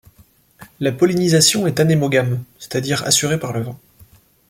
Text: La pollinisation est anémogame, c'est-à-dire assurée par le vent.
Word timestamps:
La 0.79 0.91
pollinisation 0.93 1.67
est 1.67 1.79
anémogame, 1.79 2.43
c'est-à-dire 2.57 3.03
assurée 3.05 3.37
par 3.39 3.53
le 3.53 3.61
vent. 3.61 3.79